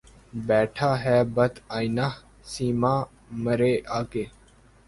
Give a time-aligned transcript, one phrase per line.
[0.47, 2.07] بیٹھا ہے بت آئنہ
[2.51, 2.95] سیما
[3.43, 4.25] مرے آگے